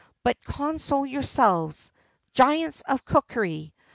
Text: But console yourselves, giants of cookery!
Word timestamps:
But 0.23 0.43
console 0.43 1.05
yourselves, 1.05 1.91
giants 2.33 2.81
of 2.87 3.05
cookery! 3.05 3.71